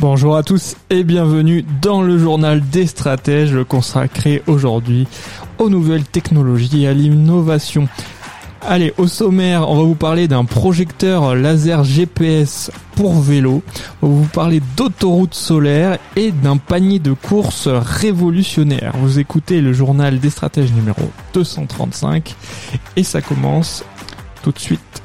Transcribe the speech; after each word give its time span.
Bonjour 0.00 0.36
à 0.36 0.42
tous 0.42 0.76
et 0.90 1.02
bienvenue 1.02 1.64
dans 1.80 2.02
le 2.02 2.18
journal 2.18 2.60
des 2.60 2.86
stratèges 2.86 3.56
consacré 3.66 4.42
aujourd'hui 4.46 5.08
aux 5.58 5.70
nouvelles 5.70 6.04
technologies 6.04 6.84
et 6.84 6.88
à 6.88 6.92
l'innovation. 6.92 7.88
Allez, 8.66 8.94
au 8.96 9.06
sommaire, 9.06 9.68
on 9.68 9.76
va 9.76 9.82
vous 9.82 9.94
parler 9.94 10.26
d'un 10.26 10.44
projecteur 10.46 11.34
laser 11.34 11.84
GPS 11.84 12.70
pour 12.96 13.20
vélo. 13.20 13.62
On 14.00 14.08
va 14.08 14.14
vous 14.14 14.28
parler 14.28 14.62
d'autoroutes 14.76 15.34
solaires 15.34 15.98
et 16.16 16.32
d'un 16.32 16.56
panier 16.56 16.98
de 16.98 17.12
courses 17.12 17.68
révolutionnaire. 17.68 18.94
Vous 18.98 19.18
écoutez 19.18 19.60
le 19.60 19.72
journal 19.74 20.18
des 20.18 20.30
stratèges 20.30 20.72
numéro 20.72 21.10
235 21.34 22.34
et 22.96 23.02
ça 23.04 23.20
commence 23.20 23.84
tout 24.42 24.52
de 24.52 24.58
suite. 24.58 25.02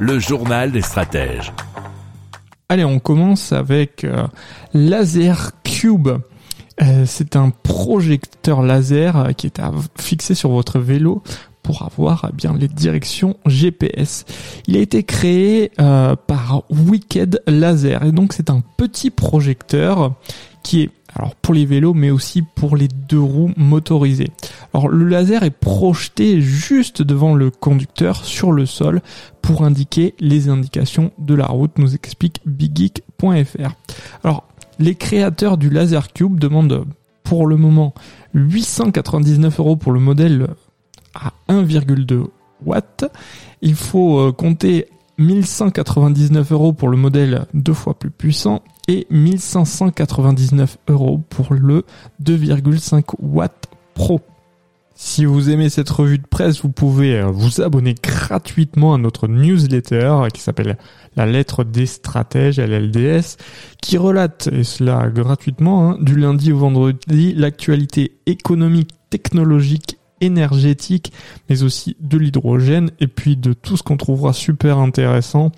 Le 0.00 0.18
journal 0.18 0.72
des 0.72 0.80
stratèges. 0.80 1.52
Allez, 2.70 2.86
on 2.86 2.98
commence 2.98 3.52
avec 3.52 4.04
euh, 4.04 4.26
Laser 4.72 5.52
Cube. 5.62 6.08
Euh, 6.82 7.04
c'est 7.06 7.36
un 7.36 7.50
projecteur 7.50 8.62
laser 8.62 9.16
euh, 9.16 9.32
qui 9.32 9.46
est 9.46 9.60
à 9.60 9.72
fixer 9.98 10.34
sur 10.34 10.48
votre 10.48 10.78
vélo 10.78 11.22
pour 11.62 11.82
avoir 11.82 12.28
eh 12.30 12.34
bien 12.34 12.56
les 12.56 12.68
directions 12.68 13.36
GPS. 13.44 14.24
Il 14.66 14.78
a 14.78 14.80
été 14.80 15.02
créé 15.02 15.70
euh, 15.78 16.16
par 16.16 16.62
Wicked 16.70 17.42
Laser 17.46 18.02
et 18.02 18.12
donc 18.12 18.32
c'est 18.32 18.48
un 18.48 18.62
petit 18.78 19.10
projecteur 19.10 20.14
qui 20.62 20.82
est 20.82 20.90
alors 21.14 21.34
pour 21.34 21.54
les 21.54 21.66
vélos 21.66 21.94
mais 21.94 22.10
aussi 22.10 22.42
pour 22.42 22.76
les 22.76 22.88
deux 22.88 23.20
roues 23.20 23.52
motorisées. 23.56 24.30
Alors 24.72 24.88
le 24.88 25.06
laser 25.06 25.42
est 25.42 25.50
projeté 25.50 26.40
juste 26.40 27.02
devant 27.02 27.34
le 27.34 27.50
conducteur 27.50 28.24
sur 28.24 28.52
le 28.52 28.66
sol 28.66 29.02
pour 29.42 29.64
indiquer 29.64 30.14
les 30.20 30.48
indications 30.48 31.10
de 31.18 31.34
la 31.34 31.46
route, 31.46 31.78
nous 31.78 31.94
explique 31.94 32.40
biggeek.fr. 32.46 33.74
Alors 34.22 34.44
les 34.78 34.94
créateurs 34.94 35.58
du 35.58 35.70
Laser 35.70 36.12
Cube 36.12 36.38
demandent 36.40 36.86
pour 37.22 37.46
le 37.46 37.56
moment 37.56 37.94
899 38.34 39.60
euros 39.60 39.76
pour 39.76 39.92
le 39.92 40.00
modèle 40.00 40.48
à 41.14 41.32
1,2 41.48 42.26
watts. 42.64 43.04
Il 43.62 43.74
faut 43.74 44.18
euh, 44.18 44.32
compter 44.32 44.86
1199 45.20 46.50
euros 46.52 46.72
pour 46.72 46.88
le 46.88 46.96
modèle 46.96 47.46
deux 47.54 47.74
fois 47.74 47.98
plus 47.98 48.10
puissant 48.10 48.62
et 48.88 49.06
1599 49.10 50.78
euros 50.88 51.20
pour 51.28 51.52
le 51.52 51.84
2,5 52.24 53.04
watts 53.20 53.68
pro. 53.94 54.20
Si 54.94 55.24
vous 55.24 55.48
aimez 55.48 55.70
cette 55.70 55.88
revue 55.88 56.18
de 56.18 56.26
presse, 56.26 56.60
vous 56.62 56.68
pouvez 56.68 57.18
euh, 57.20 57.26
vous 57.26 57.62
abonner 57.62 57.94
gratuitement 57.94 58.92
à 58.92 58.98
notre 58.98 59.28
newsletter 59.28 60.26
qui 60.34 60.42
s'appelle 60.42 60.76
La 61.16 61.24
lettre 61.24 61.64
des 61.64 61.86
stratèges, 61.86 62.58
LLDS, 62.58 63.36
qui 63.80 63.96
relate, 63.96 64.48
et 64.52 64.62
cela 64.62 65.08
gratuitement, 65.08 65.90
hein, 65.90 65.98
du 66.00 66.16
lundi 66.16 66.52
au 66.52 66.58
vendredi, 66.58 67.32
l'actualité 67.34 68.18
économique, 68.26 68.90
technologique, 69.08 69.99
énergétique, 70.20 71.12
mais 71.48 71.62
aussi 71.62 71.96
de 72.00 72.18
l'hydrogène, 72.18 72.90
et 73.00 73.06
puis 73.06 73.36
de 73.36 73.52
tout 73.52 73.76
ce 73.76 73.82
qu'on 73.82 73.96
trouvera 73.96 74.32
super 74.32 74.78
intéressant 74.78 75.52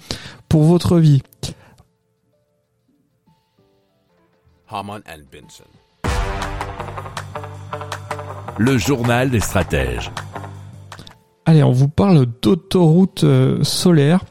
pour 0.49 0.65
votre 0.65 0.99
vie. 0.99 1.23
Le 8.59 8.79
journal 8.79 9.31
des 9.31 9.41
stratèges. 9.41 10.11
Allez, 11.45 11.63
on 11.63 11.73
vous 11.73 11.89
parle 11.89 12.27
d'autoroute 12.41 13.25
euh, 13.25 13.63
solaire, 13.65 14.25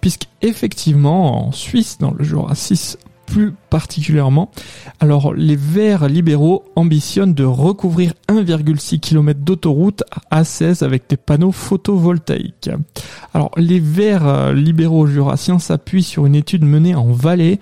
puisque 0.00 0.24
effectivement, 0.42 1.46
en 1.46 1.52
Suisse, 1.52 1.98
dans 1.98 2.10
le 2.10 2.24
Jura 2.24 2.54
6 2.54 2.98
plus 3.36 3.52
particulièrement, 3.68 4.50
alors 4.98 5.34
les 5.34 5.56
Verts 5.56 6.08
libéraux 6.08 6.64
ambitionnent 6.74 7.34
de 7.34 7.44
recouvrir 7.44 8.14
1,6 8.30 8.98
km 8.98 9.40
d'autoroute 9.40 10.04
à 10.30 10.40
A16 10.40 10.82
avec 10.82 11.02
des 11.10 11.18
panneaux 11.18 11.52
photovoltaïques. 11.52 12.70
Alors 13.34 13.50
les 13.58 13.78
Verts 13.78 14.26
euh, 14.26 14.52
libéraux 14.54 15.06
jurassiens 15.06 15.58
s'appuient 15.58 16.02
sur 16.02 16.24
une 16.24 16.34
étude 16.34 16.64
menée 16.64 16.94
en 16.94 17.12
Valais 17.12 17.60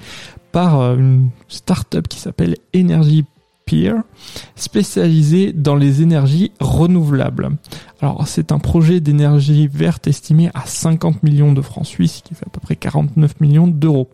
par 0.53 0.79
euh, 0.79 0.97
une 0.97 1.31
start-up 1.49 2.07
qui 2.07 2.21
s'appelle 2.21 2.55
Energy 2.73 3.25
Peer, 3.67 3.97
spécialisé 4.55 5.53
dans 5.53 5.75
les 5.75 6.03
énergies 6.03 6.53
renouvelables. 6.61 7.51
Alors 8.05 8.29
c'est 8.29 8.53
un 8.53 8.59
projet 8.59 9.01
d'énergie 9.01 9.67
verte 9.67 10.07
estimé 10.09 10.51
à 10.53 10.67
50 10.67 11.23
millions 11.23 11.55
de 11.55 11.63
francs 11.63 11.87
suisses, 11.87 12.21
qui 12.23 12.35
fait 12.35 12.45
à 12.47 12.51
peu 12.51 12.61
près 12.61 12.77
49 12.77 13.41
millions 13.41 13.67
d'euros. 13.67 14.11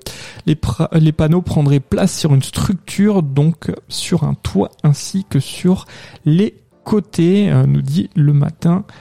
Les, 0.46 0.56
les 0.92 1.10
panneaux 1.10 1.42
prendraient 1.42 1.80
place 1.80 2.16
sur 2.16 2.32
une 2.32 2.44
structure, 2.44 3.24
donc 3.24 3.72
sur 3.88 4.22
un 4.22 4.34
toit 4.34 4.70
ainsi 4.84 5.26
que 5.28 5.40
sur 5.40 5.86
les 6.24 6.54
côtés, 6.84 7.50
euh, 7.50 7.66
nous 7.66 7.82
dit 7.82 8.10
le 8.14 8.32
matin.ch. 8.32 8.92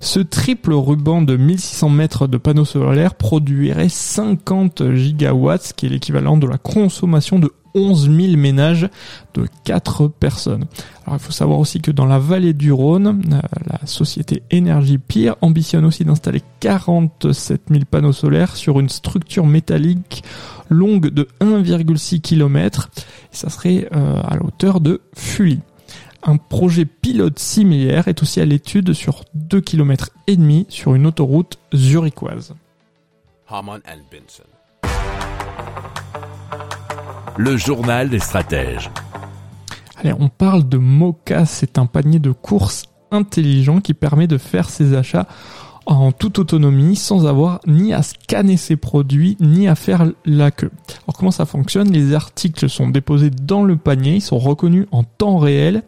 Ce 0.00 0.20
triple 0.20 0.72
ruban 0.72 1.22
de 1.22 1.36
1600 1.36 1.88
mètres 1.88 2.26
de 2.26 2.36
panneaux 2.36 2.64
solaires 2.64 3.14
produirait 3.14 3.88
50 3.88 4.94
gigawatts, 4.94 5.62
ce 5.62 5.74
qui 5.74 5.86
est 5.86 5.88
l'équivalent 5.88 6.36
de 6.36 6.46
la 6.46 6.58
consommation 6.58 7.38
de 7.38 7.50
11 7.74 8.10
000 8.10 8.36
ménages 8.36 8.88
de 9.34 9.46
4 9.64 10.08
personnes. 10.08 10.66
Alors 11.04 11.18
il 11.18 11.22
faut 11.22 11.32
savoir 11.32 11.58
aussi 11.58 11.80
que 11.80 11.90
dans 11.90 12.06
la 12.06 12.18
vallée 12.18 12.52
du 12.52 12.72
Rhône, 12.72 13.22
euh, 13.32 13.40
la 13.66 13.86
société 13.86 14.42
Énergie 14.50 14.98
Pire 14.98 15.36
ambitionne 15.40 15.84
aussi 15.84 16.04
d'installer 16.04 16.42
47 16.60 17.62
000 17.70 17.84
panneaux 17.90 18.12
solaires 18.12 18.56
sur 18.56 18.78
une 18.80 18.88
structure 18.88 19.46
métallique 19.46 20.22
longue 20.70 21.08
de 21.08 21.28
1,6 21.40 22.20
km. 22.20 22.90
Ça 23.30 23.50
serait 23.50 23.88
euh, 23.92 24.20
à 24.22 24.36
la 24.36 24.44
hauteur 24.44 24.80
de 24.80 25.00
Fully. 25.14 25.60
Un 26.26 26.38
projet 26.38 26.86
pilote 26.86 27.38
similaire 27.38 28.08
est 28.08 28.22
aussi 28.22 28.40
à 28.40 28.46
l'étude 28.46 28.94
sur 28.94 29.24
2 29.34 29.60
km 29.60 30.08
et 30.26 30.36
demi 30.36 30.64
sur 30.70 30.94
une 30.94 31.06
autoroute 31.06 31.58
zurichoise. 31.74 32.54
Le 37.36 37.56
journal 37.58 38.08
des 38.08 38.20
stratèges. 38.20 38.90
Allez, 39.96 40.14
on 40.18 40.30
parle 40.30 40.66
de 40.66 40.78
Mocha, 40.78 41.44
c'est 41.44 41.76
un 41.76 41.84
panier 41.84 42.20
de 42.20 42.30
courses 42.30 42.86
intelligent 43.10 43.82
qui 43.82 43.92
permet 43.92 44.26
de 44.26 44.38
faire 44.38 44.70
ses 44.70 44.94
achats 44.94 45.26
en 45.86 46.12
toute 46.12 46.38
autonomie 46.38 46.96
sans 46.96 47.26
avoir 47.26 47.60
ni 47.66 47.92
à 47.92 48.02
scanner 48.02 48.56
ses 48.56 48.76
produits 48.76 49.36
ni 49.40 49.68
à 49.68 49.74
faire 49.74 50.06
la 50.24 50.50
queue. 50.50 50.70
Alors 51.06 51.16
comment 51.18 51.30
ça 51.30 51.46
fonctionne? 51.46 51.90
Les 51.90 52.14
articles 52.14 52.68
sont 52.68 52.88
déposés 52.88 53.30
dans 53.30 53.64
le 53.64 53.76
panier, 53.76 54.16
ils 54.16 54.22
sont 54.22 54.38
reconnus 54.38 54.86
en 54.92 55.04
temps 55.04 55.38
réel 55.38 55.82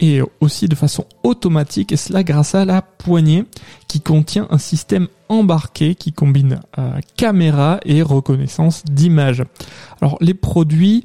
et 0.00 0.20
aussi 0.40 0.68
de 0.68 0.74
façon 0.74 1.06
automatique 1.22 1.92
et 1.92 1.96
cela 1.96 2.22
grâce 2.22 2.54
à 2.54 2.64
la 2.64 2.82
poignée 2.82 3.44
qui 3.88 4.00
contient 4.00 4.46
un 4.50 4.58
système 4.58 5.08
embarqué 5.28 5.94
qui 5.94 6.12
combine 6.12 6.60
euh, 6.78 7.00
caméra 7.16 7.80
et 7.84 8.02
reconnaissance 8.02 8.84
d'image. 8.84 9.42
Alors 10.00 10.18
les 10.20 10.34
produits 10.34 11.04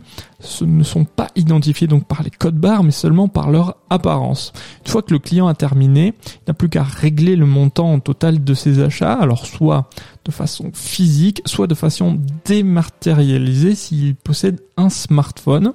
ne 0.62 0.84
sont 0.84 1.06
pas 1.06 1.28
identifiés 1.36 1.88
donc 1.88 2.06
par 2.06 2.24
les 2.24 2.30
codes 2.30 2.58
barres 2.58 2.84
mais 2.84 2.92
seulement 2.92 3.28
par 3.28 3.50
leur 3.50 3.78
apparence. 3.90 4.54
Une 4.86 4.92
fois 4.92 5.02
que 5.02 5.14
le 5.14 5.20
client 5.20 5.48
a 5.48 5.54
terminé, 5.54 6.14
il 6.26 6.42
n'a 6.48 6.54
plus 6.54 6.70
qu'à 6.70 6.84
régler 6.84 7.36
le 7.36 7.46
montant 7.46 8.00
total 8.00 8.44
de 8.44 8.54
ses 8.54 8.82
achats, 8.82 9.14
alors 9.14 9.46
soit 9.46 9.90
de 10.26 10.32
façon 10.32 10.72
physique, 10.74 11.42
soit 11.46 11.68
de 11.68 11.76
façon 11.76 12.20
dématérialisée 12.46 13.76
s'il 13.76 14.16
possède 14.16 14.62
un 14.78 14.90
smartphone. 14.90 15.74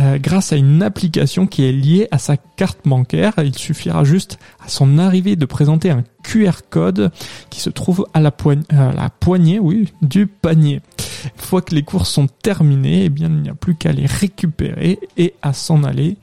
Euh, 0.00 0.18
grâce 0.18 0.52
à 0.52 0.56
une 0.56 0.82
application 0.82 1.46
qui 1.46 1.64
est 1.64 1.72
liée 1.72 2.08
à 2.10 2.18
sa 2.18 2.36
carte 2.36 2.80
bancaire, 2.84 3.34
il 3.38 3.56
suffira 3.56 4.04
juste 4.04 4.38
à 4.64 4.68
son 4.68 4.98
arrivée 4.98 5.36
de 5.36 5.46
présenter 5.46 5.90
un 5.90 6.04
QR 6.28 6.60
code 6.68 7.10
qui 7.48 7.60
se 7.60 7.70
trouve 7.70 8.06
à 8.12 8.20
la, 8.20 8.32
la 8.70 9.10
poignée 9.10 9.60
du 10.02 10.26
panier. 10.26 10.82
Une 11.24 11.40
fois 11.40 11.62
que 11.62 11.74
les 11.74 11.82
courses 11.82 12.10
sont 12.10 12.26
terminées, 12.26 13.04
eh 13.04 13.08
bien, 13.08 13.28
il 13.28 13.40
n'y 13.40 13.48
a 13.48 13.54
plus 13.54 13.74
qu'à 13.74 13.92
les 13.92 14.06
récupérer 14.06 14.98
et 15.16 15.34
à 15.40 15.54
s'en 15.54 15.84
aller 15.84 16.18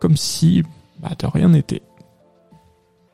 comme 0.00 0.16
si 0.16 0.62
bah, 1.00 1.10
de 1.18 1.26
rien 1.26 1.48
n'était. 1.48 1.82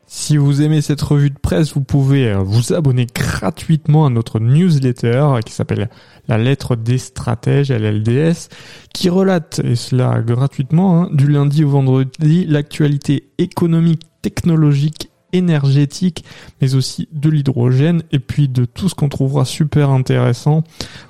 Si 0.07 0.37
vous 0.37 0.61
aimez 0.61 0.81
cette 0.81 1.03
revue 1.03 1.31
de 1.31 1.39
presse, 1.39 1.73
vous 1.75 1.83
pouvez 1.83 2.29
euh, 2.29 2.39
vous 2.39 2.73
abonner 2.73 3.07
gratuitement 3.07 4.07
à 4.07 4.11
notre 4.11 4.39
newsletter 4.39 5.39
qui 5.45 5.53
s'appelle 5.53 5.89
La 6.29 6.37
lettre 6.37 6.77
des 6.77 6.99
stratèges, 6.99 7.71
LLDS, 7.71 8.49
qui 8.93 9.09
relate, 9.09 9.61
et 9.65 9.77
cela 9.77 10.21
gratuitement, 10.21 11.03
hein, 11.03 11.09
du 11.13 11.27
lundi 11.27 11.65
au 11.65 11.71
vendredi, 11.71 12.45
l'actualité 12.47 13.31
économique, 13.39 14.03
technologique 14.21 15.11
énergétique, 15.35 16.25
mais 16.61 16.75
aussi 16.75 17.09
de 17.13 17.29
l'hydrogène 17.29 18.03
et 18.13 18.19
puis 18.19 18.49
de 18.49 18.65
tout 18.65 18.89
ce 18.89 18.95
qu'on 18.95 19.09
trouvera 19.09 19.45
super 19.45 19.91
intéressant 19.91 20.65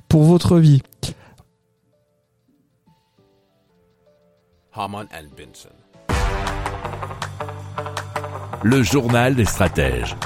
pour 0.08 0.24
votre 0.24 0.58
vie. 0.58 0.82
Le 8.62 8.82
journal 8.82 9.36
des 9.36 9.44
stratèges. 9.44 10.16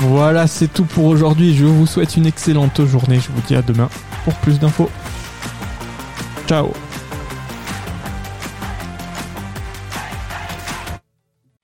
Voilà, 0.00 0.46
c'est 0.46 0.72
tout 0.72 0.86
pour 0.86 1.04
aujourd'hui. 1.04 1.54
Je 1.54 1.66
vous 1.66 1.86
souhaite 1.86 2.16
une 2.16 2.24
excellente 2.24 2.84
journée. 2.86 3.20
Je 3.20 3.30
vous 3.30 3.42
dis 3.46 3.54
à 3.54 3.62
demain 3.62 3.90
pour 4.24 4.34
plus 4.36 4.58
d'infos. 4.58 4.88
Ciao 6.46 6.72